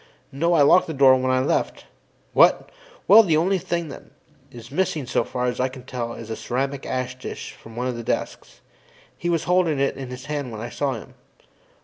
No, 0.31 0.53
I 0.55 0.63
locked 0.63 0.87
the 0.87 0.95
door 0.95 1.15
when 1.15 1.29
I 1.29 1.41
left. 1.41 1.85
What? 2.33 2.71
Well, 3.07 3.21
the 3.21 3.37
only 3.37 3.59
thing 3.59 3.89
that's 3.89 4.71
missing 4.71 5.03
as 5.03 5.11
far 5.11 5.45
as 5.45 5.59
I 5.59 5.67
can 5.67 5.83
tell 5.83 6.13
is 6.13 6.31
a 6.31 6.35
ceramic 6.35 6.87
ash 6.87 7.19
tray 7.19 7.35
from 7.35 7.75
one 7.75 7.85
of 7.85 7.95
the 7.95 8.01
desks; 8.01 8.61
he 9.15 9.29
was 9.29 9.43
holding 9.43 9.77
that 9.77 9.97
in 9.97 10.09
his 10.09 10.25
hand 10.25 10.51
when 10.51 10.59
I 10.59 10.69
saw 10.71 10.93
him. 10.93 11.13